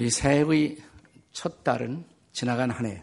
[0.00, 0.78] 우리 새해의
[1.30, 3.02] 첫 달은 지나간 한 해,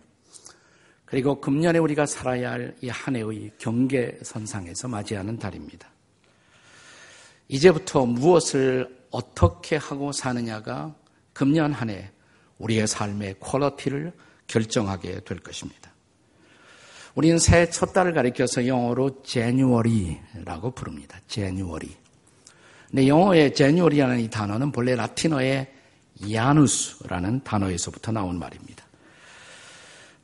[1.06, 5.88] 그리고 금년에 우리가 살아야 할 이 한 해의 경계선상에서 맞이하는 달입니다.
[7.50, 10.96] 이제부터 무엇을 어떻게 하고 사느냐가
[11.34, 12.10] 금년 한 해
[12.58, 14.12] 우리의 삶의 퀄러티를
[14.48, 15.94] 결정하게 될 것입니다.
[17.14, 21.20] 우리는 새해 첫 달을 가리켜서 영어로 January라고 부릅니다.
[21.28, 21.96] January.
[22.90, 25.77] 근데 영어의 January라는 이 단어는 본래 라틴어의
[26.32, 28.86] 야누스라는 단어에서부터 나온 말입니다.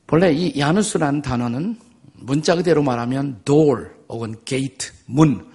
[0.08, 1.78] 본래 이 야누스라는 단어는
[2.14, 5.46] 문자 그대로 말하면 door 혹은 gate, 문,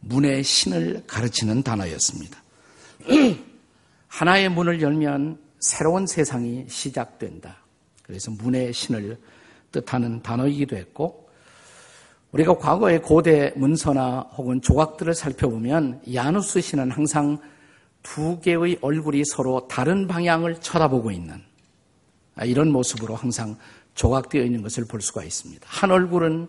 [0.00, 2.42] 문의 신을 가르치는 단어였습니다.
[4.08, 7.58] 하나의 문을 열면 새로운 세상이 시작된다.
[8.02, 9.18] 그래서 문의 신을
[9.72, 11.28] 뜻하는 단어이기도 했고,
[12.32, 17.38] 우리가 과거의 고대 문서나 혹은 조각들을 살펴보면 야누스 신은 항상
[18.06, 21.42] 두 개의 얼굴이 서로 다른 방향을 쳐다보고 있는
[22.44, 23.58] 이런 모습으로 항상
[23.94, 25.66] 조각되어 있는 것을 볼 수가 있습니다.
[25.68, 26.48] 한 얼굴은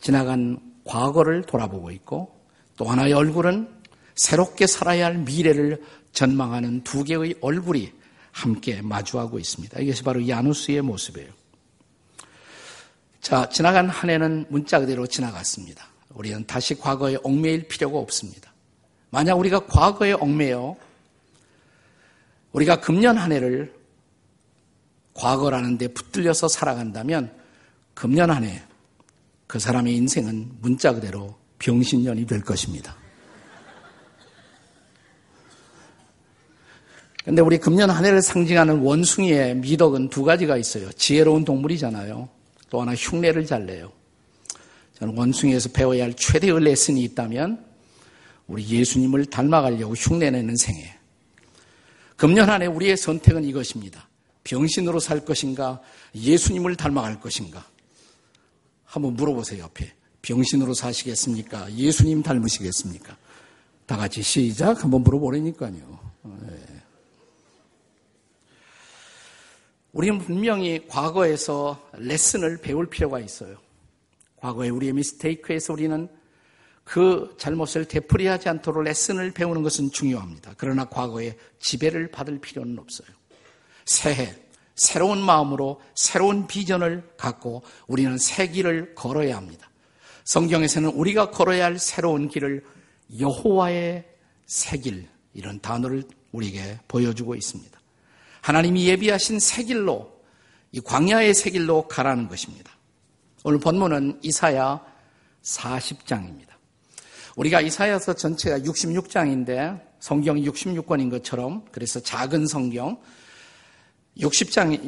[0.00, 2.38] 지나간 과거를 돌아보고 있고
[2.76, 3.68] 또 하나의 얼굴은
[4.16, 5.82] 새롭게 살아야 할 미래를
[6.12, 7.92] 전망하는 두 개의 얼굴이
[8.30, 9.80] 함께 마주하고 있습니다.
[9.80, 11.30] 이것이 바로 야누스의 모습이에요.
[13.22, 15.86] 자, 지나간 한 해는 문자 그대로 지나갔습니다.
[16.10, 18.52] 우리는 다시 과거에 얽매일 필요가 없습니다.
[19.16, 20.76] 만약 우리가 과거에 얽매여
[22.52, 23.74] 우리가 금년 한 해를
[25.14, 27.32] 과거라는 데 붙들려서 살아간다면
[27.94, 28.62] 금년 한 해
[29.46, 32.94] 그 사람의 인생은 문자 그대로 병신년이 될 것입니다.
[37.24, 40.92] 근데 우리 금년 한 해를 상징하는 원숭이의 미덕은 두 가지가 있어요.
[40.92, 42.28] 지혜로운 동물이잖아요.
[42.68, 43.90] 또 하나 흉내를 잘 내요.
[44.98, 47.64] 저는 원숭이에서 배워야 할 최대의 레슨이 있다면
[48.46, 50.96] 우리 예수님을 닮아가려고 흉내내는 생애.
[52.16, 54.08] 금년 안에 우리의 선택은 이것입니다.
[54.44, 55.82] 병신으로 살 것인가,
[56.14, 57.66] 예수님을 닮아갈 것인가.
[58.84, 59.92] 한번 물어보세요, 옆에.
[60.22, 61.72] 병신으로 사시겠습니까?
[61.72, 63.16] 예수님 닮으시겠습니까?
[63.86, 65.98] 다 같이 시작 한번 물어보라니까요.
[66.22, 66.82] 네.
[69.92, 73.56] 우리는 분명히 과거에서 레슨을 배울 필요가 있어요.
[74.36, 76.08] 과거에 우리의 미스테이크에서 우리는
[76.86, 80.54] 그 잘못을 되풀이하지 않도록 레슨을 배우는 것은 중요합니다.
[80.56, 83.08] 그러나 과거에 지배를 받을 필요는 없어요.
[83.84, 84.32] 새해,
[84.76, 89.68] 새로운 마음으로 새로운 비전을 갖고 우리는 새 길을 걸어야 합니다.
[90.22, 92.64] 성경에서는 우리가 걸어야 할 새로운 길을
[93.18, 94.06] 여호와의
[94.46, 97.80] 새 길, 이런 단어를 우리에게 보여주고 있습니다.
[98.42, 100.20] 하나님이 예비하신 새 길로,
[100.70, 102.70] 이 광야의 새 길로 가라는 것입니다.
[103.42, 104.80] 오늘 본문은 이사야
[105.42, 106.55] 40장입니다.
[107.36, 112.98] 우리가 이사야서 전체가 66장인데 성경이 66권인 것처럼 그래서 작은 성경
[114.18, 114.82] 60장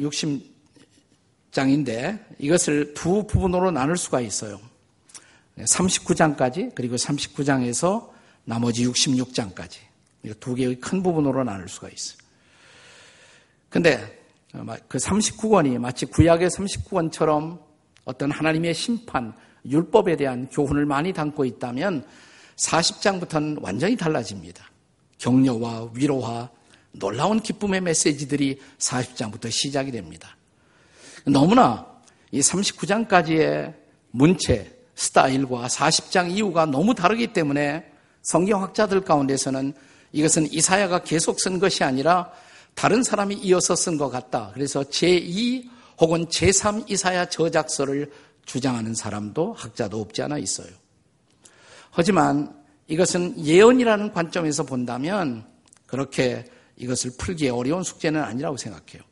[1.53, 4.59] 60장인데 이것을 두 부분으로 나눌 수가 있어요.
[5.59, 8.09] 39장까지 그리고 39장에서
[8.45, 9.77] 나머지 66장까지
[10.39, 12.17] 두 개의 큰 부분으로 나눌 수가 있어요.
[13.69, 14.19] 근데
[14.87, 17.59] 그 39권이 마치 구약의 39권처럼
[18.05, 19.33] 어떤 하나님의 심판,
[19.65, 22.07] 율법에 대한 교훈을 많이 담고 있다면
[22.59, 24.69] 40장부터는 완전히 달라집니다.
[25.17, 26.49] 격려와 위로와
[26.91, 30.35] 놀라운 기쁨의 메시지들이 40장부터 시작이 됩니다.
[31.25, 31.85] 너무나
[32.31, 33.73] 이 39장까지의
[34.11, 37.85] 문체, 스타일과 40장 이후가 너무 다르기 때문에
[38.21, 39.73] 성경학자들 가운데서는
[40.11, 42.31] 이것은 이사야가 계속 쓴 것이 아니라
[42.73, 44.51] 다른 사람이 이어서 쓴 것 같다.
[44.53, 48.11] 그래서 제2 혹은 제3 이사야 저작서를
[48.45, 50.69] 주장하는 사람도 학자도 없지 않아 있어요.
[51.91, 52.55] 하지만
[52.87, 55.45] 이것은 예언이라는 관점에서 본다면
[55.85, 56.45] 그렇게
[56.77, 59.03] 이것을 풀기 어려운 숙제는 아니라고 생각해요.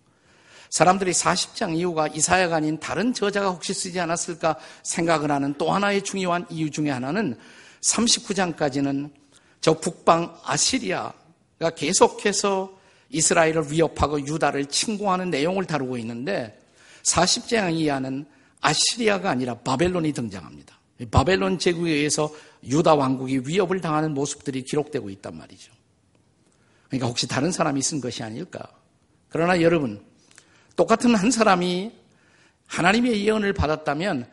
[0.69, 6.45] 사람들이 40장 이후가 이사야가 아닌 다른 저자가 혹시 쓰지 않았을까 생각을 하는 또 하나의 중요한
[6.49, 7.37] 이유 중에 하나는
[7.81, 9.11] 39장까지는
[9.61, 12.77] 저 북방 아시리아가 계속해서
[13.09, 16.59] 이스라엘을 위협하고 유다를 침공하는 내용을 다루고 있는데
[17.03, 18.25] 40장 이하는
[18.59, 20.77] 아시리아가 아니라 바벨론이 등장합니다.
[21.11, 22.29] 바벨론 제국에 의해서
[22.67, 25.71] 유다 왕국이 위협을 당하는 모습들이 기록되고 있단 말이죠.
[26.87, 28.69] 그러니까 혹시 다른 사람이 쓴 것이 아닐까?
[29.29, 30.03] 그러나 여러분,
[30.75, 31.91] 똑같은 한 사람이
[32.67, 34.29] 하나님의 예언을 받았다면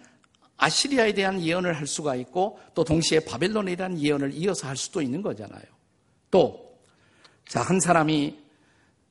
[0.57, 5.23] 아시리아에 대한 예언을 할 수가 있고 또 동시에 바벨론에 대한 예언을 이어서 할 수도 있는
[5.23, 5.63] 거잖아요.
[6.31, 6.79] 또,
[7.49, 8.39] 자, 한 사람이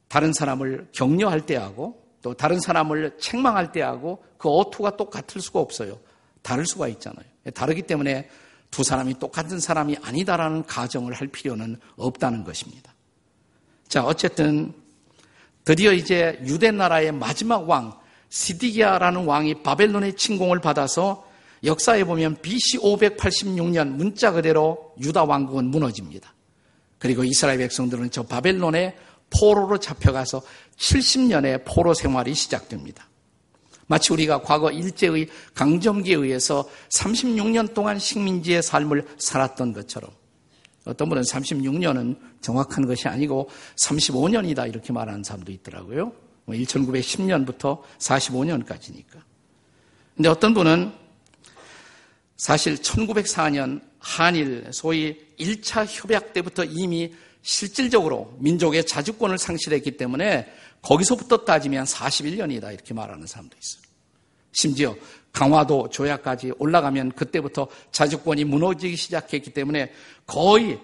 [0.08, 6.00] 다른 사람을 격려할 때하고 또 다른 사람을 책망할 때하고 그 어투가 똑같을 수가 없어요.
[6.42, 7.26] 다를 수가 있잖아요.
[7.54, 8.30] 다르기 때문에
[8.74, 12.92] 두 사람이 똑같은 사람이 아니다라는 가정을 할 필요는 없다는 것입니다.
[13.88, 14.74] 자, 어쨌든
[15.64, 17.94] 드디어 이제 유대 나라의 마지막 왕
[18.30, 21.24] 시디기아라는 왕이 바벨론의 침공을 받아서
[21.64, 26.34] 역사에 보면 BC 586년 문자 그대로 유다 왕국은 무너집니다.
[26.98, 28.98] 그리고 이스라엘 백성들은 저 바벨론의
[29.30, 30.42] 포로로 잡혀가서
[30.78, 33.08] 70년의 포로 생활이 시작됩니다.
[33.88, 40.10] 마치 우리가 과거 일제의 강점기에 의해서 36년 동안 식민지의 삶을 살았던 것처럼
[40.86, 46.12] 어떤 분은 36년은 정확한 것이 아니고 35년이다 이렇게 말하는 사람도 있더라고요.
[46.48, 49.22] 1910년부터 뭐 45년까지니까.
[50.16, 50.92] 근데 어떤 분은
[52.36, 60.52] 사실 1904년 한일 소위 1차 협약 때부터 이미 실질적으로 민족의 자주권을 상실했기 때문에
[60.82, 63.84] 거기서부터 따지면 41년이다 이렇게 말하는 사람도 있어요.
[64.52, 64.96] 심지어
[65.32, 69.92] 강화도 조약까지 올라가면 그때부터 자주권이 무너지기 시작했기 때문에
[70.26, 70.80] 거의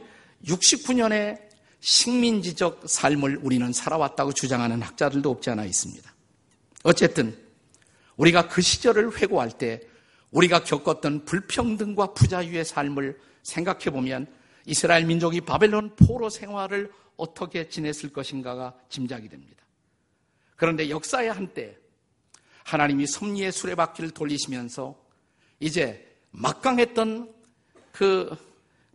[0.46, 1.40] 69년의
[1.80, 6.14] 식민지적 삶을 우리는 살아왔다고 주장하는 학자들도 없지 않아 있습니다.
[6.84, 7.38] 어쨌든
[8.18, 9.82] 우리가 그 시절을 회고할 때
[10.32, 14.28] 우리가 겪었던 불평등과 부자유의 삶을 생각해 보면
[14.70, 19.64] 이스라엘 민족이 바벨론 포로 생활을 어떻게 지냈을 것인가가 짐작이 됩니다.
[20.56, 21.76] 그런데 역사의 한때
[22.64, 24.96] 하나님이 섭리의 수레바퀴를 돌리시면서
[25.60, 27.34] 이제 막강했던
[27.92, 28.30] 그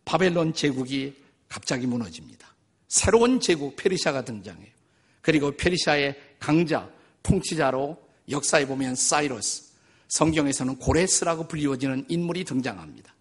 [0.04, 2.54] 바벨론 제국이 갑자기 무너집니다.
[2.86, 4.72] 새로운 제국 페르시아가 등장해요.
[5.20, 6.88] 그리고 페르시아의 강자,
[7.24, 8.00] 통치자로
[8.30, 9.72] 역사에 보면 사이러스,
[10.08, 13.12] 성경에서는 고레스라고 불리워지는 인물이 등장합니다.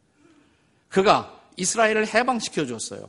[0.90, 3.08] 그가 이스라엘을 해방시켜 줬어요.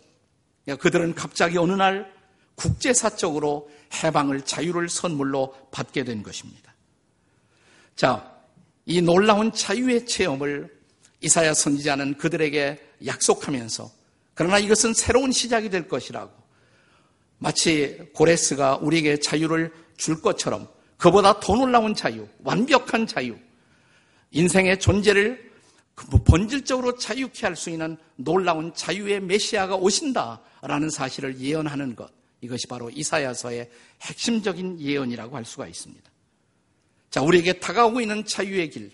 [0.64, 2.12] 그러니까 그들은 갑자기 어느 날
[2.54, 3.70] 국제사적으로
[4.02, 6.74] 해방을 자유를 선물로 받게 된 것입니다.
[7.96, 8.32] 자,
[8.86, 10.72] 이 놀라운 자유의 체험을
[11.20, 13.90] 이사야 선지자는 그들에게 약속하면서
[14.34, 16.32] 그러나 이것은 새로운 시작이 될 것이라고
[17.38, 23.36] 마치 고레스가 우리에게 자유를 줄 것처럼 그보다 더 놀라운 자유, 완벽한 자유,
[24.30, 25.53] 인생의 존재를 뭐
[25.94, 32.10] 본질적으로 자유케 할 수 있는 놀라운 자유의 메시아가 오신다라는 사실을 예언하는 것.
[32.40, 33.70] 이것이 바로 이사야서의
[34.02, 36.10] 핵심적인 예언이라고 할 수가 있습니다.
[37.10, 38.90] 자, 우리에게 다가오고 있는 자유의 길.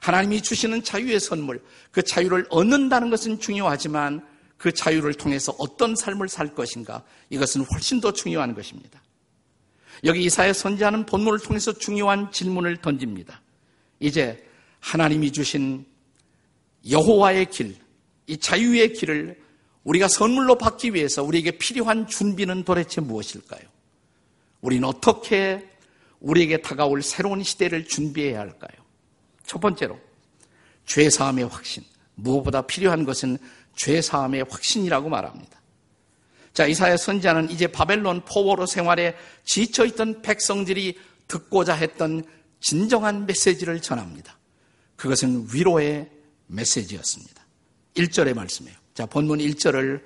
[0.00, 1.62] 하나님이 주시는 자유의 선물.
[1.90, 4.24] 그 자유를 얻는다는 것은 중요하지만
[4.56, 7.02] 그 자유를 통해서 어떤 삶을 살 것인가.
[7.30, 9.02] 이것은 훨씬 더 중요한 것입니다.
[10.04, 13.42] 여기 이사야 선지하는 본문을 통해서 중요한 질문을 던집니다.
[13.98, 14.46] 이제
[14.80, 15.84] 하나님이 주신
[16.90, 17.76] 여호와의 길,
[18.26, 19.40] 이 자유의 길을
[19.84, 23.62] 우리가 선물로 받기 위해서 우리에게 필요한 준비는 도대체 무엇일까요?
[24.60, 25.64] 우리는 어떻게
[26.20, 28.84] 우리에게 다가올 새로운 시대를 준비해야 할까요?
[29.44, 29.98] 첫 번째로
[30.86, 31.84] 죄사함의 확신.
[32.14, 33.38] 무엇보다 필요한 것은
[33.76, 35.60] 죄사함의 확신이라고 말합니다.
[36.52, 40.98] 자, 이사야 선지자는 이제 바벨론 포워로 생활에 지쳐있던 백성들이
[41.28, 42.24] 듣고자 했던
[42.60, 44.38] 진정한 메시지를 전합니다.
[44.96, 46.10] 그것은 위로의
[46.46, 47.44] 메시지였습니다.
[47.94, 48.76] 1절의 말씀이에요.
[48.94, 50.02] 자, 본문 1절을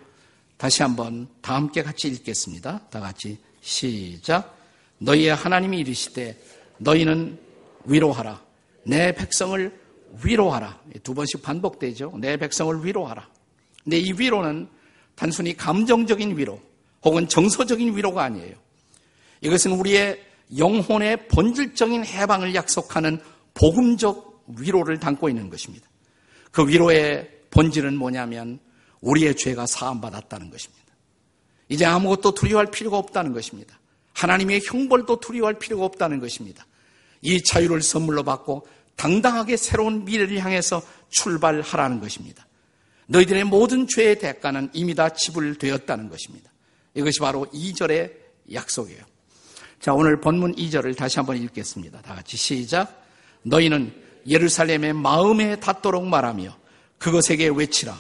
[0.57, 2.89] 다시 한번 다 함께 같이 읽겠습니다.
[2.91, 4.57] 다 같이 시작.
[4.99, 6.39] 너희의 하나님이 이르시되
[6.79, 7.39] 너희는
[7.85, 8.43] 위로하라.
[8.85, 9.81] 내 백성을
[10.23, 10.81] 위로하라.
[11.03, 12.15] 두 번씩 반복되죠.
[12.19, 13.29] 내 백성을 위로하라.
[13.83, 14.69] 근데 이 위로는
[15.15, 16.61] 단순히 감정적인 위로
[17.05, 18.55] 혹은 정서적인 위로가 아니에요.
[19.41, 20.23] 이것은 우리의
[20.57, 23.21] 영혼의 본질적인 해방을 약속하는
[23.55, 25.90] 복음적 위로를 담고 있는 것입니다.
[26.51, 28.59] 그 위로의 본질은 뭐냐면
[29.01, 30.85] 우리의 죄가 사함받았다는 것입니다.
[31.69, 33.79] 이제 아무것도 두려워할 필요가 없다는 것입니다.
[34.13, 36.67] 하나님의 형벌도 두려워할 필요가 없다는 것입니다.
[37.23, 38.67] 이 자유를 선물로 받고
[38.97, 42.47] 당당하게 새로운 미래를 향해서 출발하라는 것입니다.
[43.07, 46.51] 너희들의 모든 죄의 대가는 이미 다 지불되었다는 것입니다.
[46.95, 48.13] 이것이 바로 2절의
[48.53, 49.03] 약속이에요.
[49.81, 52.03] 자, 오늘 본문 2절을 다시 한번 읽겠습니다.
[52.03, 53.05] 다 같이 시작.
[53.43, 53.93] 너희는
[54.27, 56.57] 예루살렘의 마음에 닿도록 말하며
[56.99, 57.99] 그것에게 외치라.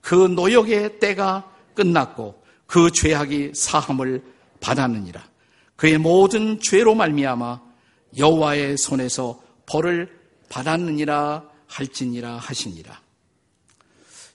[0.00, 4.22] 그 노역의 때가 끝났고 그 죄악이 사함을
[4.60, 5.24] 받았느니라.
[5.76, 7.60] 그의 모든 죄로 말미암아
[8.18, 13.00] 여호와의 손에서 벌을 받았느니라 할지니라 하시니라.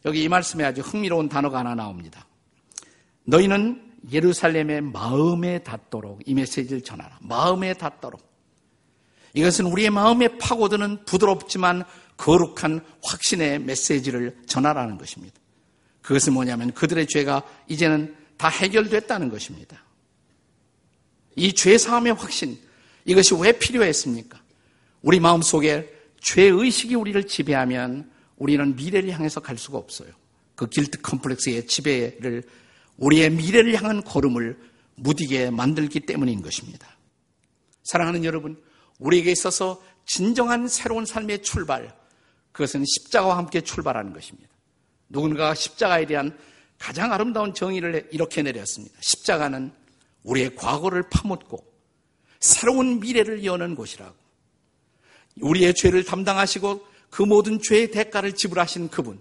[0.05, 2.25] 여기 이 말씀에 아주 흥미로운 단어가 하나 나옵니다.
[3.25, 7.17] 너희는 예루살렘의 마음에 닿도록 이 메시지를 전하라.
[7.21, 8.34] 마음에 닿도록.
[9.35, 11.83] 이것은 우리의 마음에 파고드는 부드럽지만
[12.17, 15.35] 거룩한 확신의 메시지를 전하라는 것입니다.
[16.01, 19.83] 그것은 뭐냐면 그들의 죄가 이제는 다 해결됐다는 것입니다.
[21.35, 22.57] 이 죄사함의 확신,
[23.03, 24.41] 이것이 왜 필요했습니까?
[25.01, 30.09] 우리 마음 속에 죄의식이 우리를 지배하면 우리는 미래를 향해서 갈 수가 없어요.
[30.55, 32.43] 그 길트 컴플렉스의 지배를
[32.97, 34.57] 우리의 미래를 향한 걸음을
[34.95, 36.87] 무디게 만들기 때문인 것입니다.
[37.83, 38.57] 사랑하는 여러분,
[38.99, 41.95] 우리에게 있어서 진정한 새로운 삶의 출발,
[42.51, 44.49] 그것은 십자가와 함께 출발하는 것입니다.
[45.09, 46.37] 누군가가 십자가에 대한
[46.77, 48.97] 가장 아름다운 정의를 이렇게 내렸습니다.
[49.01, 49.71] 십자가는
[50.23, 51.65] 우리의 과거를 파묻고
[52.39, 54.15] 새로운 미래를 여는 곳이라고.
[55.41, 59.19] 우리의 죄를 담당하시고 그 모든 죄의 대가를 지불하신 그분.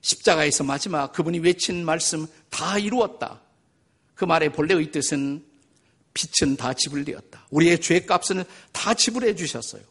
[0.00, 3.40] 십자가에서 마지막 그분이 외친 말씀 다 이루었다.
[4.14, 5.44] 그 말의 본래의 뜻은
[6.14, 7.46] 빛은 다 지불되었다.
[7.50, 9.82] 우리의 죄 값은 다 지불해 주셨어요.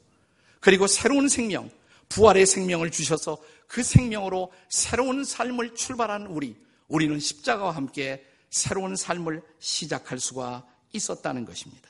[0.60, 1.70] 그리고 새로운 생명,
[2.10, 3.38] 부활의 생명을 주셔서
[3.68, 6.56] 그 생명으로 새로운 삶을 출발한 우리,
[6.88, 11.90] 우리는 십자가와 함께 새로운 삶을 시작할 수가 있었다는 것입니다.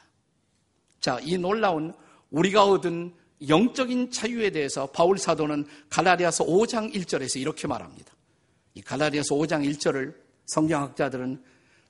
[1.00, 1.94] 자, 이 놀라운
[2.30, 3.14] 우리가 얻은
[3.48, 8.14] 영적인 자유에 대해서 바울 사도는 갈라디아서 5장 1절에서 이렇게 말합니다.
[8.76, 11.44] 이 갈라디아서 5장 1절을 성경학자들은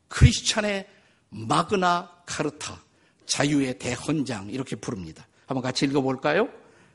[0.08, 0.88] 크리스찬의
[1.32, 2.82] 마그나 카르타,
[3.26, 5.28] 자유의 대헌장 이렇게 부릅니다.
[5.46, 6.48] 한번 같이 읽어볼까요?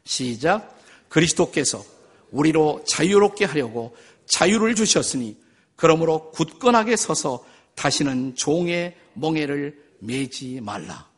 [0.05, 0.79] 시작.
[1.09, 1.85] 그리스도께서
[2.31, 5.37] 우리로 자유롭게 하려고 자유를 주셨으니
[5.75, 11.09] 그러므로 굳건하게 서서 다시는 종의 멍에를 매지 말라.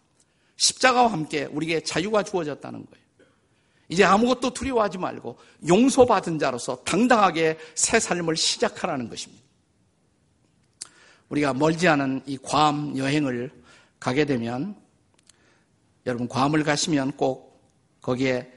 [0.57, 3.09] 십자가와 함께 우리에게 자유가 주어졌다는 거예요.
[3.89, 9.48] 이제 아무것도 두려워하지 말고 용서받은 자로서 당당하게 새 삶을 시작하라는 것입니다.
[11.29, 13.51] 우리가 멀지 않은 이 괌 여행을
[14.01, 14.77] 가게 되면
[16.07, 17.61] 여러분 괌을 가시면 꼭
[18.01, 18.53] 거기에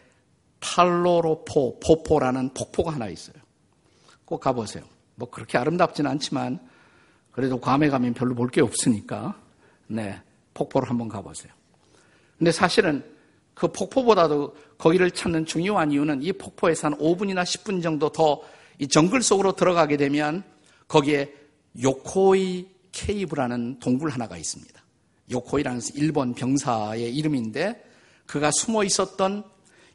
[0.59, 3.35] 탈로로포 포포라는 폭포가 하나 있어요.
[4.25, 4.83] 꼭 가보세요.
[5.15, 6.59] 뭐 그렇게 아름답지는 않지만
[7.31, 9.35] 그래도 괌에 가면 별로 볼 게 없으니까
[9.87, 10.21] 네
[10.53, 11.51] 폭포를 한번 가보세요.
[12.37, 13.03] 근데 사실은
[13.53, 18.41] 그 폭포보다도 거기를 찾는 중요한 이유는 이 폭포에서 한 5분이나 10분 정도 더
[18.79, 20.43] 이 정글 속으로 들어가게 되면
[20.87, 21.31] 거기에
[21.81, 24.81] 요코이 케이브라는 동굴 하나가 있습니다.
[25.31, 27.83] 요코이라는 일본 병사의 이름인데
[28.25, 29.43] 그가 숨어 있었던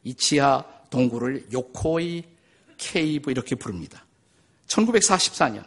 [0.05, 2.25] 이 지하 동굴을 요코이
[2.79, 4.05] 케이브 이렇게 부릅니다.
[4.69, 5.65] 1944년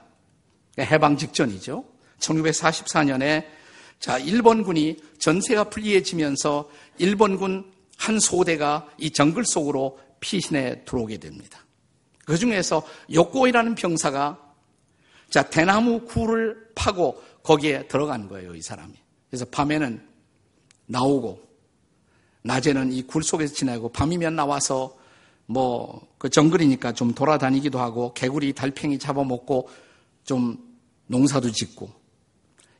[0.79, 1.83] 해방 직전이죠.
[2.19, 3.45] 1944년에
[3.99, 11.59] 자 일본군이 전세가 불리해지면서 일본군 한 소대가 이 정글 속으로 피신해 들어오게 됩니다.
[12.25, 14.48] 그 중에서 요코이라는 병사가
[15.29, 18.93] 자 대나무 굴을 파고 거기에 들어간 거예요, 이 사람이.
[19.29, 20.01] 그래서 밤에는
[20.87, 21.47] 나오고
[22.43, 24.97] 낮에는 이 굴 속에서 지내고 밤이면 나와서
[25.45, 29.69] 뭐 그 정글이니까 좀 돌아다니기도 하고 개구리 달팽이 잡아먹고
[30.25, 30.57] 좀
[31.07, 31.89] 농사도 짓고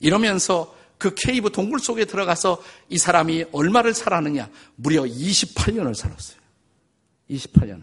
[0.02, 4.50] 이러면서 그 케이브 동굴 속에 들어가서 이 사람이 얼마를 살았느냐?
[4.76, 6.38] 무려 28년을 살았어요.
[7.30, 7.82] 28년.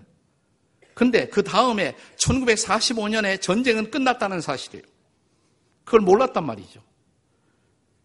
[0.96, 4.82] 근데 그 다음에 1945년에 전쟁은 끝났다는 사실이에요.
[5.84, 6.82] 그걸 몰랐단 말이죠.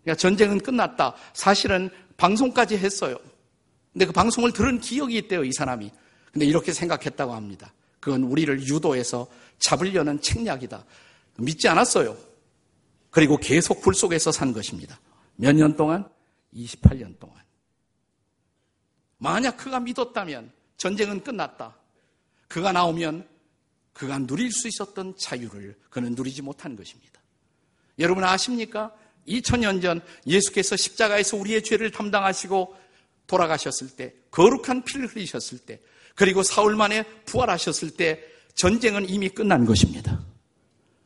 [0.03, 1.15] 그러니까 전쟁은 끝났다.
[1.31, 3.17] 사실은 방송까지 했어요.
[3.93, 5.89] 근데 그 방송을 들은 기억이 있대요, 이 사람이.
[6.33, 7.73] 근데 이렇게 생각했다고 합니다.
[8.01, 9.25] 그건 우리를 유도해서
[9.59, 10.83] 잡으려는 책략이다.
[11.37, 12.17] 믿지 않았어요.
[13.09, 14.99] 그리고 계속 굴 속에서 산 것입니다.
[15.37, 16.09] 몇 년 동안?
[16.53, 17.37] 28년 동안.
[19.17, 21.77] 만약 그가 믿었다면 전쟁은 끝났다.
[22.51, 23.25] 그가 나오면
[23.93, 27.21] 그가 누릴 수 있었던 자유를 그는 누리지 못한 것입니다.
[27.97, 28.93] 여러분 아십니까?
[29.25, 32.75] 2000년 전 예수께서 십자가에서 우리의 죄를 담당하시고
[33.27, 35.79] 돌아가셨을 때, 거룩한 피를 흘리셨을 때,
[36.13, 38.21] 그리고 사흘 만에 부활하셨을 때
[38.55, 40.21] 전쟁은 이미 끝난 것입니다.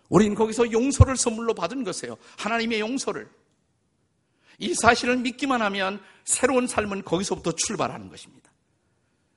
[0.09, 2.17] 우리는 거기서 용서를 선물로 받은 것이에요.
[2.39, 3.29] 하나님의 용서를.
[4.57, 8.44] 이 사실을 믿기만 하면 새로운 삶은 거기서부터 출발하는 것입니다.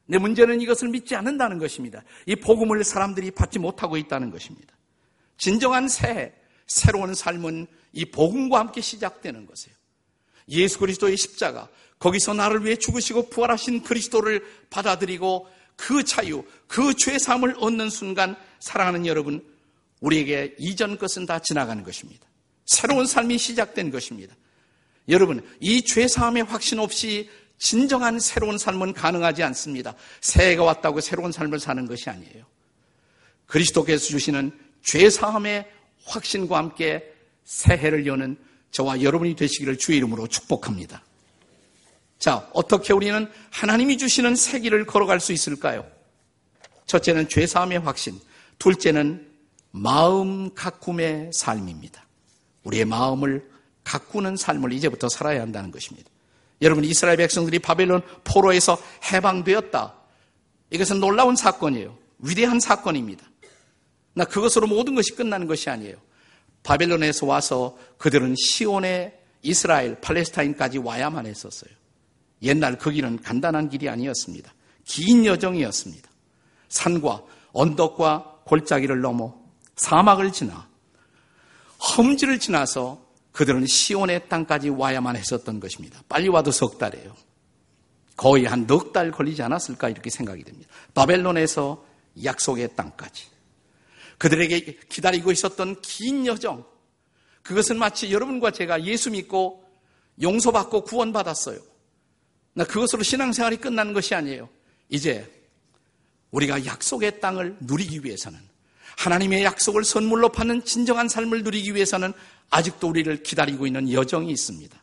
[0.08, 2.02] 내 문제는 이것을 믿지 않는다는 것입니다.
[2.24, 4.74] 이 복음을 사람들이 받지 못하고 있다는 것입니다.
[5.36, 6.32] 진정한 새해,
[6.66, 9.76] 새로운 삶은 이 복음과 함께 시작되는 것이에요.
[10.48, 15.46] 예수 그리스도의 십자가, 거기서 나를 위해 죽으시고 부활하신 그리스도를 받아들이고
[15.76, 19.44] 그 자유, 그 죄사함을 얻는 순간 사랑하는 여러분,
[20.00, 22.26] 우리에게 이전 것은 다 지나가는 것입니다.
[22.64, 24.34] 새로운 삶이 시작된 것입니다.
[25.10, 29.94] 여러분, 이 죄사함의 확신 없이 진정한 새로운 삶은 가능하지 않습니다.
[30.20, 32.44] 새해가 왔다고 새로운 삶을 사는 것이 아니에요.
[33.46, 35.68] 그리스도께서 주시는 죄사함의
[36.04, 37.12] 확신과 함께
[37.44, 38.36] 새해를 여는
[38.70, 41.02] 저와 여러분이 되시기를 주의 이름으로 축복합니다.
[42.18, 45.86] 자, 어떻게 우리는 하나님이 주시는 새 길을 걸어갈 수 있을까요?
[46.86, 48.18] 첫째는 죄사함의 확신,
[48.58, 49.26] 둘째는
[49.70, 52.04] 마음 가꿈의 삶입니다.
[52.64, 53.48] 우리의 마음을
[53.84, 56.10] 가꾸는 삶을 이제부터 살아야 한다는 것입니다.
[56.62, 58.78] 여러분, 이스라엘 백성들이 바벨론 포로에서
[59.12, 59.94] 해방되었다.
[60.70, 61.96] 이것은 놀라운 사건이에요.
[62.18, 63.24] 위대한 사건입니다.
[64.14, 65.96] 나 그것으로 모든 것이 끝나는 것이 아니에요.
[66.62, 71.70] 바벨론에서 와서 그들은 시온에 이스라엘, 팔레스타인까지 와야만 했었어요.
[72.42, 74.52] 옛날 그 길은 간단한 길이 아니었습니다.
[74.84, 76.08] 긴 여정이었습니다.
[76.68, 77.22] 산과
[77.52, 79.34] 언덕과 골짜기를 넘어
[79.76, 80.68] 사막을 지나
[81.96, 83.07] 험지를 지나서
[83.38, 86.02] 그들은 시온의 땅까지 와야만 했었던 것입니다.
[86.08, 87.14] 빨리 와도 석 달이에요.
[88.16, 90.68] 거의 한 넉 달 걸리지 않았을까 이렇게 생각이 됩니다.
[90.92, 91.84] 바벨론에서
[92.24, 93.26] 약속의 땅까지.
[94.18, 96.66] 그들에게 기다리고 있었던 긴 여정.
[97.44, 99.62] 그것은 마치 여러분과 제가 예수 믿고
[100.20, 101.60] 용서받고 구원받았어요.
[102.54, 104.48] 나 그것으로 신앙생활이 끝나는 것이 아니에요.
[104.88, 105.32] 이제
[106.32, 108.40] 우리가 약속의 땅을 누리기 위해서는
[108.98, 112.12] 하나님의 약속을 선물로 받는 진정한 삶을 누리기 위해서는
[112.50, 114.76] 아직도 우리를 기다리고 있는 여정이 있습니다.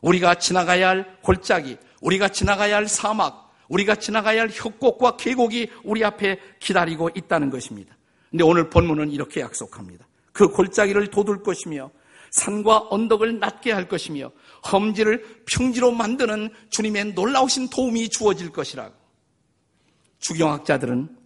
[0.00, 6.38] 우리가 지나가야 할 골짜기, 우리가 지나가야 할 사막, 우리가 지나가야 할 협곡과 계곡이 우리 앞에
[6.58, 7.94] 기다리고 있다는 것입니다.
[8.30, 10.08] 근데 오늘 본문은 이렇게 약속합니다.
[10.32, 11.90] 그 골짜기를 돋을 것이며
[12.30, 14.30] 산과 언덕을 낮게 할 것이며
[14.72, 18.94] 험지를 평지로 만드는 주님의 놀라우신 도움이 주어질 것이라고.
[20.20, 21.17] 주경학자들은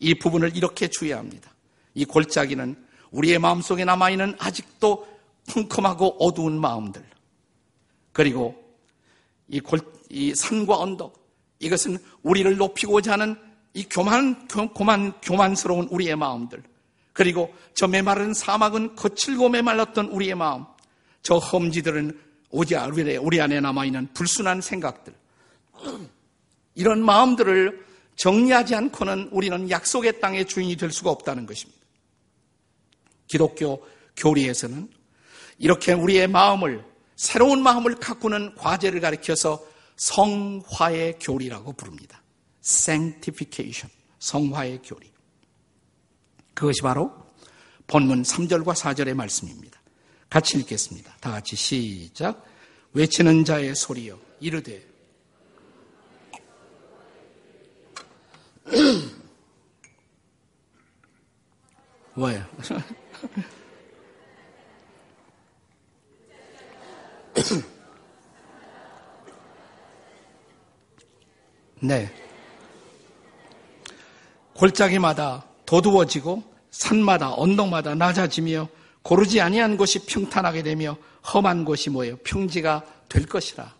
[0.00, 1.50] 이 부분을 이렇게 주의합니다.
[1.94, 2.74] 이 골짜기는
[3.12, 5.06] 우리의 마음속에 남아있는 아직도
[5.48, 7.04] 컴컴하고 어두운 마음들.
[8.12, 8.54] 그리고
[9.48, 11.20] 이, 골, 이 산과 언덕.
[11.58, 13.36] 이것은 우리를 높이고자 하는
[13.74, 16.62] 이 교만, 교만, 교만스러운 우리의 마음들.
[17.12, 20.64] 그리고 저 메마른 사막은 거칠고 메말랐던 우리의 마음.
[21.22, 22.18] 저 험지들은
[22.50, 22.74] 오지
[23.20, 25.12] 우리 안에 남아있는 불순한 생각들.
[26.74, 27.89] 이런 마음들을
[28.20, 31.80] 정리하지 않고는 우리는 약속의 땅의 주인이 될 수가 없다는 것입니다.
[33.26, 33.82] 기독교
[34.14, 34.90] 교리에서는
[35.56, 36.84] 이렇게 우리의 마음을
[37.16, 39.64] 새로운 마음을 가꾸는 과제를 가리켜서
[39.96, 42.22] 성화의 교리라고 부릅니다.
[42.62, 45.10] sanctification, 성화의 교리.
[46.52, 47.10] 그것이 바로
[47.86, 49.80] 본문 3절과 4절의 말씀입니다.
[50.28, 51.16] 같이 읽겠습니다.
[51.20, 52.44] 다 같이 시작.
[52.92, 54.89] 외치는 자의 소리여 이르되
[62.16, 62.42] 왜?
[71.80, 72.12] 네.
[74.54, 78.68] 골짜기마다 도두어지고 산마다 언덕마다 낮아지며
[79.02, 80.96] 고르지 아니한 곳이 평탄하게 되며
[81.32, 82.16] 험한 곳이 뭐예요?
[82.18, 83.74] 평지가 될 것이라.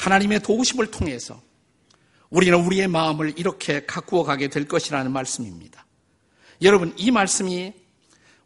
[0.00, 1.40] 하나님의 도우심을 통해서
[2.32, 5.84] 우리는 우리의 마음을 이렇게 가꾸어 가게 될 것이라는 말씀입니다.
[6.62, 7.74] 여러분, 이 말씀이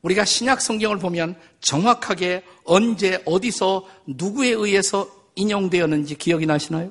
[0.03, 6.91] 우리가 신약 성경을 보면 정확하게 언제 어디서 누구에 의해서 인용되었는지 기억이 나시나요?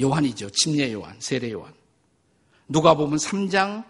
[0.00, 0.48] 요한이죠.
[0.50, 1.74] 침례 요한, 세례 요한.
[2.66, 3.84] 누가 보면 3장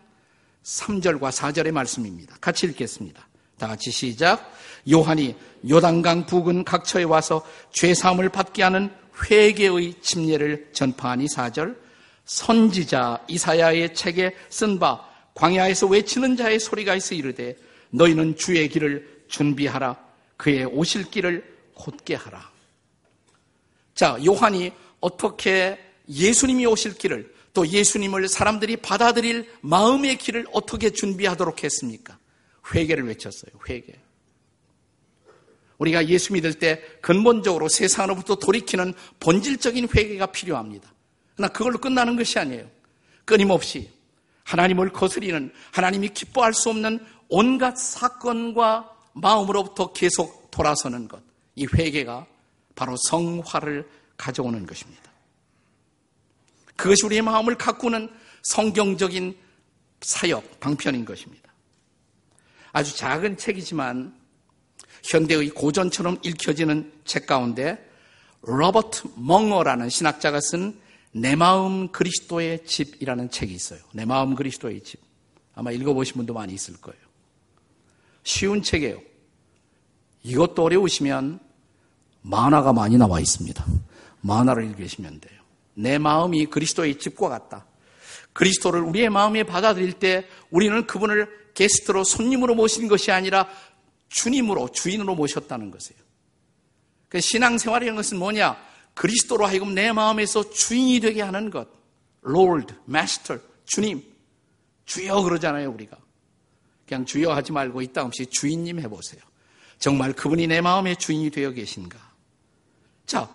[0.64, 2.36] 3절과 4절의 말씀입니다.
[2.40, 3.28] 같이 읽겠습니다.
[3.56, 4.52] 다 같이 시작.
[4.90, 5.36] 요한이
[5.70, 11.76] 요단강 부근 각처에 와서 죄 사함을 받게 하는 회개의 침례를 전파하니 4절.
[12.24, 17.56] 선지자 이사야의 책에 쓴 바 광야에서 외치는 자의 소리가 있어 이르되
[17.90, 19.96] 너희는 주의 길을 준비하라
[20.36, 22.50] 그의 오실 길을 곧게 하라.
[23.94, 32.18] 자, 요한이 어떻게 예수님이 오실 길을 또 예수님을 사람들이 받아들일 마음의 길을 어떻게 준비하도록 했습니까?
[32.74, 33.52] 회개를 외쳤어요.
[33.68, 33.92] 회개.
[35.78, 40.92] 우리가 예수 믿을 때 근본적으로 세상으로부터 돌이키는 본질적인 회개가 필요합니다.
[41.34, 42.68] 그러나 그걸로 끝나는 것이 아니에요.
[43.24, 43.90] 끊임없이
[44.44, 51.22] 하나님을 거스리는 하나님이 기뻐할 수 없는 온갖 사건과 마음으로부터 계속 돌아서는 것.
[51.56, 52.26] 이 회개가
[52.74, 55.02] 바로 성화를 가져오는 것입니다.
[56.76, 58.10] 그것이 우리의 마음을 가꾸는
[58.42, 59.36] 성경적인
[60.00, 61.52] 사역, 방편인 것입니다.
[62.72, 64.14] 아주 작은 책이지만
[65.04, 67.78] 현대의 고전처럼 읽혀지는 책 가운데
[68.42, 70.84] 로버트 멍어라는 신학자가 쓴
[71.16, 73.78] 내 마음 그리스도의 집이라는 책이 있어요.
[73.92, 74.98] 내 마음 그리스도의 집.
[75.54, 77.00] 아마 읽어보신 분도 많이 있을 거예요.
[78.24, 79.00] 쉬운 책이에요.
[80.24, 81.38] 이것도 어려우시면
[82.22, 83.64] 만화가 많이 나와 있습니다.
[84.22, 85.40] 만화를 읽으시면 돼요.
[85.74, 87.64] 내 마음이 그리스도의 집과 같다.
[88.32, 93.48] 그리스도를 우리의 마음에 받아들일 때 우리는 그분을 게스트로 손님으로 모신 것이 아니라
[94.14, 96.00] 주님으로 주인으로 모셨다는 것이에요.
[97.08, 98.56] 그 신앙생활이라는 것은 뭐냐?
[98.94, 101.68] 그리스도로 하여금 내 마음에서 주인이 되게 하는 것.
[102.24, 104.04] Lord, Master, 주님.
[104.84, 105.96] 주여 그러잖아요, 우리가.
[106.86, 109.20] 그냥 주여 하지 말고 이따 없이 주인님 해보세요.
[109.78, 111.98] 정말 그분이 내 마음의 주인이 되어 계신가?
[113.06, 113.34] 자,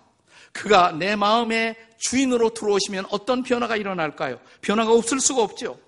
[0.52, 4.40] 그가 내 마음의 주인으로 들어오시면 어떤 변화가 일어날까요?
[4.62, 5.78] 변화가 없을 수가 없죠.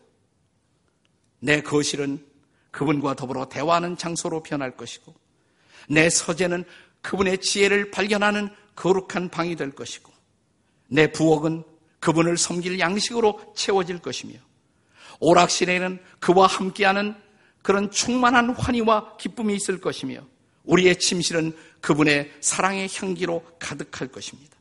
[1.39, 2.25] 내 거실은
[2.73, 5.15] 그분과 더불어 대화하는 장소로 변할 것이고
[5.89, 6.65] 내 서재는
[7.03, 10.11] 그분의 지혜를 발견하는 거룩한 방이 될 것이고
[10.89, 11.63] 내 부엌은
[12.01, 14.35] 그분을 섬길 양식으로 채워질 것이며
[15.21, 17.15] 오락실에는 그와 함께하는
[17.63, 20.21] 그런 충만한 환희와 기쁨이 있을 것이며
[20.65, 24.57] 우리의 침실은 그분의 사랑의 향기로 가득할 것입니다.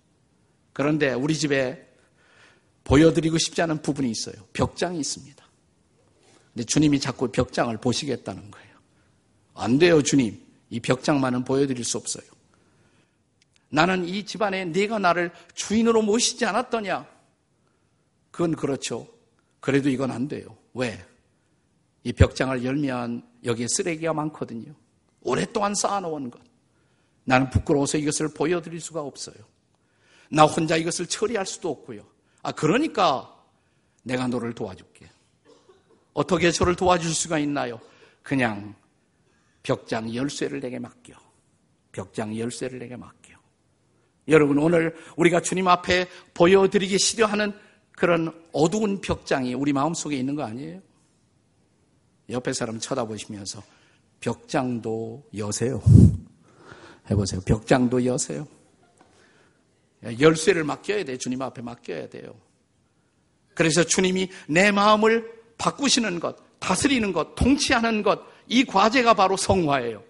[0.74, 1.88] 그런데 우리 집에
[2.84, 4.36] 보여드리고 싶지 않은 부분이 있어요.
[4.54, 5.41] 벽장이 있습니다.
[6.54, 8.70] 근데 주님이 자꾸 벽장을 보시겠다는 거예요.
[9.54, 10.40] 안 돼요, 주님.
[10.70, 12.26] 이 벽장만은 보여드릴 수 없어요.
[13.70, 17.08] 나는 이 집안에 네가 나를 주인으로 모시지 않았더냐?
[18.32, 19.08] 그건 그렇죠.
[19.60, 20.58] 그래도 이건 안 돼요.
[20.74, 21.06] 왜?
[22.04, 24.74] 이 벽장을 열면 여기에 쓰레기가 많거든요.
[25.22, 26.42] 오랫동안 쌓아놓은 것.
[27.24, 29.36] 나는 부끄러워서 이것을 보여드릴 수가 없어요.
[30.30, 32.06] 나 혼자 이것을 처리할 수도 없고요.
[32.42, 33.38] 아, 그러니까
[34.04, 35.10] 내가 너를 도와줄게.
[36.14, 37.80] 어떻게 저를 도와줄 수가 있나요?
[38.24, 38.76] 그냥
[39.64, 41.14] 벽장 열쇠를 내게 맡겨.
[41.92, 43.34] 벽장 열쇠를 내게 맡겨.
[44.28, 47.54] 여러분, 오늘 우리가 주님 앞에 보여드리기 싫어하는
[47.92, 50.82] 그런 어두운 벽장이 우리 마음 속에 있는 거 아니에요?
[52.30, 53.62] 옆에 사람 쳐다보시면서
[54.20, 55.82] 벽장도 여세요.
[57.10, 57.42] 해보세요.
[57.42, 58.48] 벽장도 여세요.
[60.20, 61.18] 열쇠를 맡겨야 돼.
[61.18, 62.34] 주님 앞에 맡겨야 돼요.
[63.54, 70.04] 그래서 주님이 내 마음을 바꾸시는 것, 다스리는 것, 통치하는 것, 이 과제가 바로 성화예요.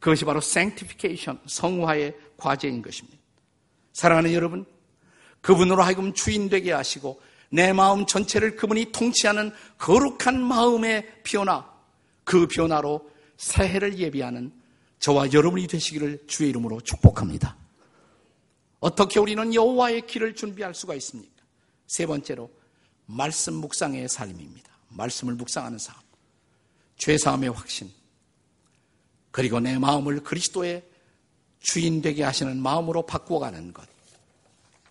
[0.00, 3.16] 그것이 바로 sanctification, 성화의 과제인 것입니다.
[3.92, 4.66] 사랑하는 여러분,
[5.40, 11.64] 그분으로 하여금 주인 되게 하시고 내 마음 전체를 그분이 통치하는 거룩한 마음의 변화,
[12.24, 14.52] 그 변화로 새해를 예비하는
[14.98, 17.56] 저와 여러분이 되시기를 주의 이름으로 축복합니다.
[18.80, 21.44] 어떻게 우리는 여호와의 길을 준비할 수가 있습니까?
[21.86, 22.50] 세 번째로
[23.06, 24.71] 말씀 묵상의 삶입니다.
[24.94, 25.94] 말씀을 묵상하는 삶.
[26.98, 27.90] 죄사함의 확신.
[29.30, 30.84] 그리고 내 마음을 그리스도의
[31.60, 33.86] 주인 되게 하시는 마음으로 바꾸어가는 것.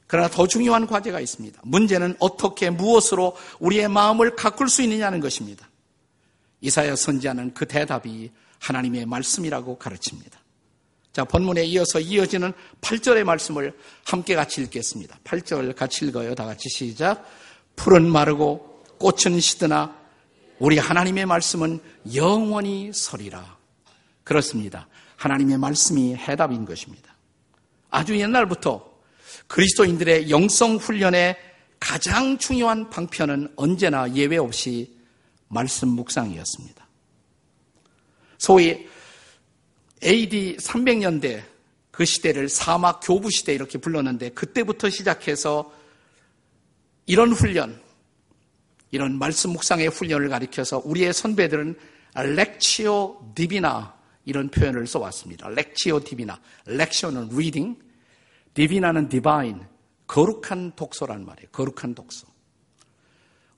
[0.08, 1.62] 그러나 더 중요한 과제가 있습니다.
[1.64, 5.70] 문제는 어떻게 무엇으로 우리의 마음을 가꿀 수 있느냐는 것입니다.
[6.60, 10.40] 이사야 선지자는 그 대답이 하나님의 말씀이라고 가르칩니다.
[11.14, 15.20] 자, 본문에 이어서 이어지는 8절의 말씀을 함께 같이 읽겠습니다.
[15.24, 16.36] 8절 같이 읽어요.
[16.36, 17.26] 다 같이 시작.
[17.76, 18.71] 풀은 마르고
[19.02, 19.96] 꽃은 시드나
[20.60, 21.80] 우리 하나님의 말씀은
[22.14, 23.58] 영원히 서리라.
[24.24, 24.88] 그렇습니다.
[25.18, 27.16] 하나님의 말씀이 해답인 것입니다.
[27.90, 28.90] 아주 옛날부터
[29.48, 31.36] 그리스도인들의 영성 훈련의
[31.80, 34.96] 가장 중요한 방편은 언제나 예외 없이
[35.48, 36.88] 말씀 묵상이었습니다.
[38.38, 38.88] 소위
[40.04, 41.44] AD 300년대
[41.92, 45.72] 그 시대를 사막 교부 시대 이렇게 불렀는데 그때부터 시작해서
[47.06, 47.82] 이런 훈련,
[48.92, 51.76] 이런 말씀 묵상의 훈련을 가리켜서 우리의 선배들은
[52.16, 55.50] 렉치오 디비나 이런 표현을 써왔습니다.
[55.50, 56.40] 렉치오 디비나.
[56.66, 57.80] 렉시오는 reading,
[58.54, 59.62] 디비나는 디바인,
[60.08, 61.50] 거룩한 독서란 말이에요.
[61.52, 62.28] 거룩한 독서.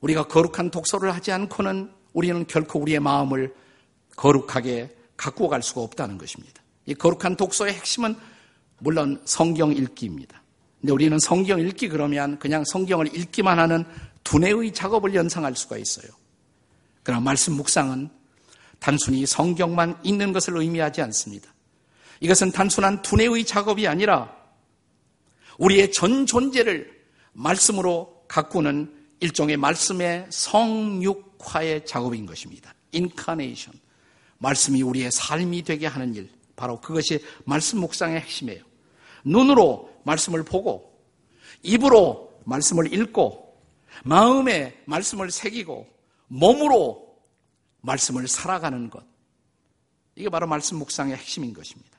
[0.00, 3.52] 우리가 거룩한 독서를 하지 않고는 우리는 결코 우리의 마음을
[4.16, 6.62] 거룩하게 갖고 갈 수가 없다는 것입니다.
[6.86, 8.14] 이 거룩한 독서의 핵심은
[8.78, 10.42] 물론 성경 읽기입니다.
[10.80, 13.84] 근데 우리는 성경 읽기 그러면 그냥 성경을 읽기만 하는
[14.24, 16.10] 두뇌의 작업을 연상할 수가 있어요.
[17.02, 18.10] 그러나 말씀 묵상은
[18.78, 21.52] 단순히 성경만 읽는 것을 의미하지 않습니다.
[22.20, 24.34] 이것은 단순한 두뇌의 작업이 아니라
[25.58, 32.74] 우리의 전 존재를 말씀으로 가꾸는 일종의 말씀의 성육화의 작업인 것입니다.
[32.92, 33.74] 인카네이션.
[34.38, 36.28] 말씀이 우리의 삶이 되게 하는 일.
[36.56, 38.62] 바로 그것이 말씀 묵상의 핵심이에요.
[39.24, 40.92] 눈으로 말씀을 보고,
[41.62, 43.43] 입으로 말씀을 읽고,
[44.02, 45.86] 마음에 말씀을 새기고,
[46.28, 47.16] 몸으로
[47.82, 49.04] 말씀을 살아가는 것.
[50.16, 51.98] 이게 바로 말씀 묵상의 핵심인 것입니다.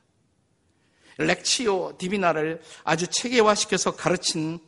[1.18, 4.60] 렉치오 디비나를 아주 체계화시켜서 가르친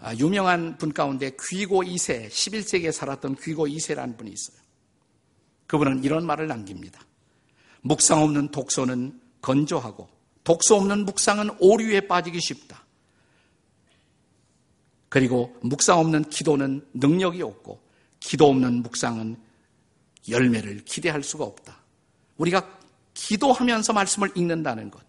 [0.00, 4.56] 아, 유명한 분 가운데 귀고 2세, 11세기에 살았던 귀고 2세라는 분이 있어요.
[5.66, 7.00] 그분은 이런 말을 남깁니다.
[7.82, 10.08] 묵상 없는 독서는 건조하고
[10.44, 12.84] 독서 없는 묵상은 오류에 빠지기 쉽다.
[15.08, 17.80] 그리고 묵상 없는 기도는 능력이 없고
[18.20, 19.36] 기도 없는 묵상은
[20.28, 21.78] 열매를 기대할 수가 없다.
[22.36, 22.68] 우리가
[23.14, 25.00] 기도하면서 말씀을 읽는다는 것.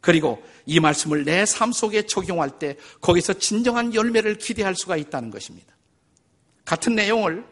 [0.00, 5.74] 그리고 이 말씀을 내 삶 속에 적용할 때 거기서 진정한 열매를 기대할 수가 있다는 것입니다.
[6.64, 7.44] 같은 내용을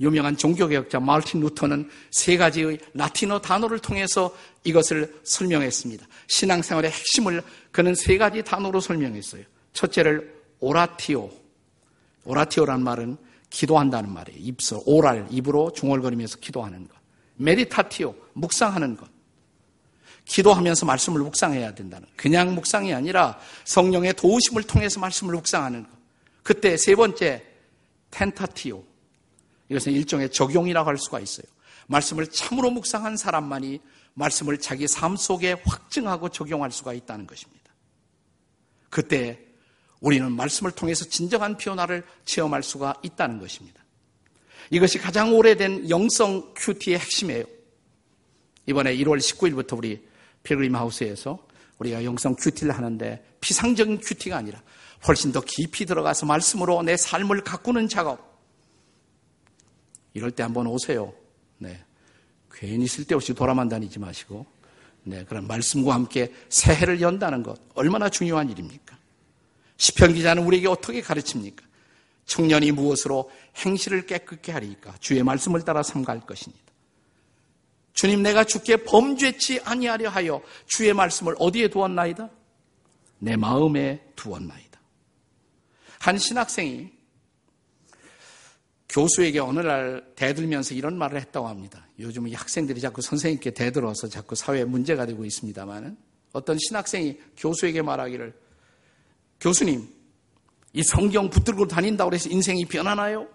[0.00, 6.06] 유명한 종교개혁자 마르틴 루터는 세 가지의 라틴어 단어를 통해서 이것을 설명했습니다.
[6.26, 9.44] 신앙생활의 핵심을 그는 세 가지 단어로 설명했어요.
[9.72, 10.33] 첫째를
[10.64, 11.30] 오라티오.
[12.24, 13.18] 오라티오란 말은
[13.50, 14.40] 기도한다는 말이에요.
[14.40, 16.96] 입서, 오랄, 입으로 중얼거리면서 기도하는 것.
[17.36, 19.08] 메디타티오, 묵상하는 것.
[20.24, 22.12] 기도하면서 말씀을 묵상해야 된다는 거.
[22.16, 25.90] 그냥 묵상이 아니라 성령의 도우심을 통해서 말씀을 묵상하는 것.
[26.42, 27.44] 그때 세 번째
[28.10, 28.82] 텐타티오.
[29.68, 31.46] 이것은 일종의 적용이라고 할 수가 있어요.
[31.88, 33.80] 말씀을 참으로 묵상한 사람만이
[34.14, 37.64] 말씀을 자기 삶 속에 확증하고 적용할 수가 있다는 것입니다.
[38.88, 39.53] 그때
[40.00, 43.82] 우리는 말씀을 통해서 진정한 변화를 체험할 수가 있다는 것입니다.
[44.70, 47.44] 이것이 가장 오래된 영성 큐티의 핵심이에요.
[48.66, 50.06] 이번에 1월 19일부터 우리
[50.42, 51.38] 필그림 하우스에서
[51.78, 54.62] 우리가 영성 큐티를 하는데 피상적인 큐티가 아니라
[55.06, 58.34] 훨씬 더 깊이 들어가서 말씀으로 내 삶을 가꾸는 작업.
[60.14, 61.12] 이럴 때 한번 오세요.
[61.58, 61.84] 네.
[62.50, 64.46] 괜히 쓸데없이 돌아만 다니지 마시고,
[65.02, 65.24] 네.
[65.24, 67.60] 그런 말씀과 함께 새해를 연다는 것.
[67.74, 68.96] 얼마나 중요한 일입니까?
[69.76, 71.64] 시편 기자는 우리에게 어떻게 가르칩니까?
[72.26, 74.94] 청년이 무엇으로 행실을 깨끗게 하리까?
[75.00, 76.64] 주의 말씀을 따라 삼갈 것입니다.
[77.92, 82.28] 주님 내가 주께 범죄치 아니하려 하여 주의 말씀을 어디에 두었나이다?
[83.20, 84.80] 내 마음에 두었나이다.
[86.00, 86.90] 한 신학생이
[88.88, 91.86] 교수에게 어느 날 대들면서 이런 말을 했다고 합니다.
[91.98, 95.96] 요즘 이 학생들이 자꾸 선생님께 대들어서 자꾸 사회에 문제가 되고 있습니다만은
[96.32, 98.34] 어떤 신학생이 교수에게 말하기를
[99.44, 99.86] 교수님,
[100.72, 103.28] 이 성경 붙들고 다닌다고 해서 인생이 변하나요?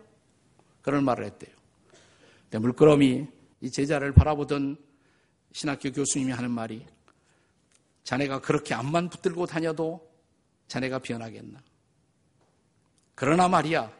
[0.82, 1.56] 그런 말을 했대요.
[2.50, 3.28] 근데 물끄러미
[3.62, 4.76] 이 제자를 바라보던
[5.52, 6.84] 신학교 교수님이 하는 말이
[8.06, 10.12] 자네가 그렇게 앞만 붙들고 다녀도
[10.68, 11.62] 자네가 변하겠나?
[13.14, 13.92] 그러나 말이야.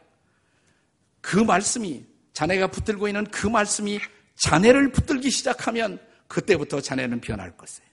[1.20, 4.00] 그 말씀이 자네가 붙들고 있는 그 말씀이
[4.34, 7.89] 자네를 붙들기 시작하면 그때부터 자네는 변할 것이에요.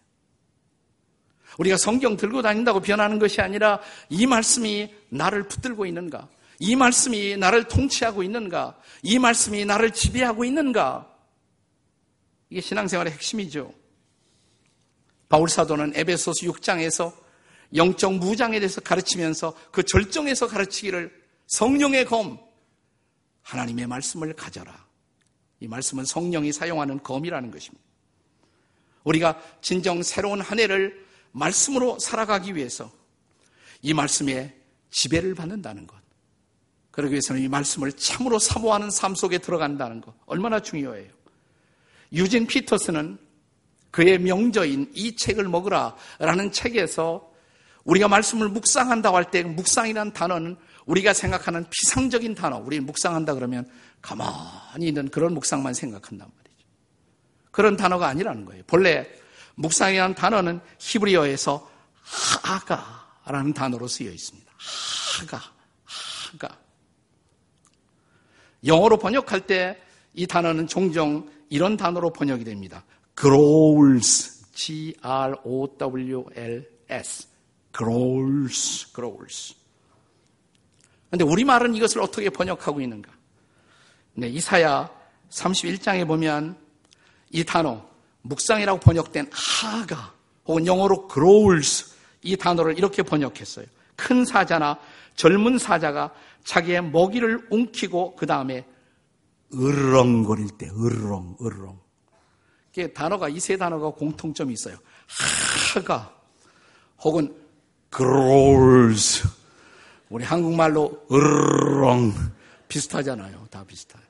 [1.58, 6.28] 우리가 성경 들고 다닌다고 변하는 것이 아니라 이 말씀이 나를 붙들고 있는가?
[6.60, 8.78] 이 말씀이 나를 통치하고 있는가?
[9.04, 11.12] 이 말씀이 나를 지배하고 있는가?
[12.50, 13.74] 이게 신앙생활의 핵심이죠.
[15.30, 17.14] 바울 사도는 에베소스 6장에서
[17.76, 21.12] 영적 무장에 대해서 가르치면서 그 절정에서 가르치기를
[21.48, 22.40] 성령의 검,
[23.42, 24.86] 하나님의 말씀을 가져라.
[25.60, 27.84] 이 말씀은 성령이 사용하는 검이라는 것입니다.
[29.04, 31.07] 우리가 진정 새로운 한 해를
[31.38, 32.92] 말씀으로 살아가기 위해서
[33.82, 34.56] 이 말씀에
[34.90, 35.96] 지배를 받는다는 것.
[36.92, 40.16] 그러기 위해서는 이 말씀을 참으로 사모하는 삶 속에 들어간다는 것.
[40.26, 41.12] 얼마나 중요해요.
[42.12, 43.20] 유진 피터스는
[43.92, 47.32] 그의 명저인 이 책을 먹으라 라는 책에서
[47.84, 53.70] 우리가 말씀을 묵상한다고 할 때 묵상이라는 단어는 우리가 생각하는 피상적인 단어, 우리 묵상한다 그러면
[54.02, 56.66] 가만히 있는 그런 묵상만 생각한단 말이죠.
[57.52, 58.64] 그런 단어가 아니라는 거예요.
[58.68, 59.08] 본래
[59.58, 61.70] 묵상이라는 단어는 히브리어에서
[62.44, 64.52] 하가라는 단어로 쓰여 있습니다.
[65.20, 65.42] 하가,
[66.32, 66.58] 하가.
[68.64, 72.84] 영어로 번역할 때 이 단어는 종종 이런 단어로 번역이 됩니다.
[73.16, 74.98] growls, G-R-O-W-L-S,
[77.78, 79.56] growls, growls.
[81.12, 83.12] 근데 우리말은 이것을 어떻게 번역하고 있는가?
[84.16, 84.90] 네, 이사야
[85.30, 86.58] 31장에 보면
[87.30, 87.88] 이 단어,
[88.28, 90.14] 묵상이라고 번역된 하가,
[90.46, 93.66] 혹은 영어로 growls, 이 단어를 이렇게 번역했어요.
[93.96, 94.80] 큰 사자나
[95.16, 96.14] 젊은 사자가
[96.44, 98.66] 자기의 먹이를 움키고 그 다음에
[99.54, 101.80] 으르렁거릴 때, 으르렁, 으르렁.
[102.72, 104.78] 이게 단어가, 이 세 단어가 공통점이 있어요.
[105.74, 106.14] 하가,
[107.02, 107.36] 혹은
[107.96, 109.28] growls.
[110.10, 112.14] 우리 한국말로 으르렁.
[112.68, 113.48] 비슷하잖아요.
[113.50, 114.04] 다 비슷해요.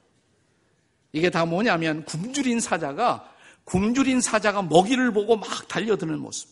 [1.13, 3.31] 이게 다 뭐냐면 굶주린 사자가,
[3.67, 6.49] 굶주린 사자가 먹이를 보고 막 달려드는 모습.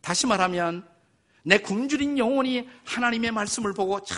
[0.00, 0.86] 다시 말하면
[1.42, 4.16] 내 굶주린 영혼이 하나님의 말씀을 보고 참,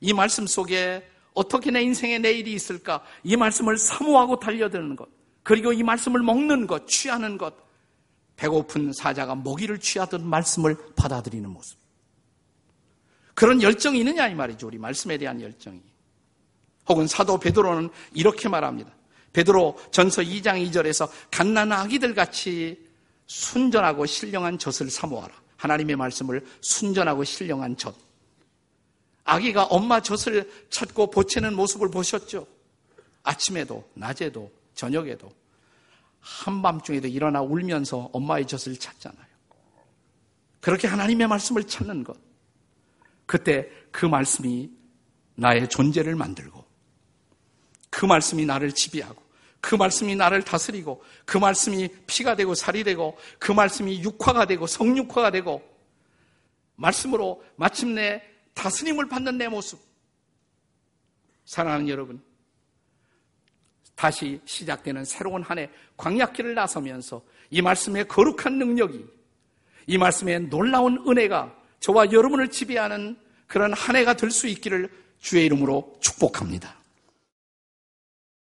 [0.00, 3.04] 이 말씀 속에 어떻게 내 인생에 내일이 있을까?
[3.22, 5.08] 이 말씀을 사모하고 달려드는 것.
[5.42, 7.54] 그리고 이 말씀을 먹는 것, 취하는 것.
[8.36, 11.78] 배고픈 사자가 먹이를 취하던 말씀을 받아들이는 모습.
[13.34, 14.66] 그런 열정이 있느냐 이 말이죠.
[14.68, 15.82] 우리 말씀에 대한 열정이.
[16.88, 18.95] 혹은 사도 베드로는 이렇게 말합니다.
[19.36, 22.82] 베드로 전서 2장 2절에서 갓난 아기들 같이
[23.26, 25.34] 순전하고 신령한 젖을 사모하라.
[25.58, 27.94] 하나님의 말씀을 순전하고 신령한 젖.
[29.24, 32.46] 아기가 엄마 젖을 찾고 보채는 모습을 보셨죠?
[33.24, 35.30] 아침에도, 낮에도, 저녁에도,
[36.20, 39.26] 한밤중에도 일어나 울면서 엄마의 젖을 찾잖아요.
[40.60, 42.16] 그렇게 하나님의 말씀을 찾는 것.
[43.26, 44.70] 그때 그 말씀이
[45.34, 46.64] 나의 존재를 만들고,
[47.90, 49.25] 그 말씀이 나를 지배하고,
[49.66, 55.32] 그 말씀이 나를 다스리고, 그 말씀이 피가 되고 살이 되고, 그 말씀이 육화가 되고 성육화가
[55.32, 55.60] 되고,
[56.76, 58.22] 말씀으로 마침내
[58.54, 59.80] 다스림을 받는 내 모습.
[61.46, 62.22] 사랑하는 여러분,
[63.96, 69.04] 다시 시작되는 새로운 한 해 광약길을 나서면서 이 말씀의 거룩한 능력이
[69.88, 75.98] 이 말씀의 놀라운 은혜가 저와 여러분을 지배하는 그런 한 해가 될 수 있기를 주의 이름으로
[76.00, 76.85] 축복합니다.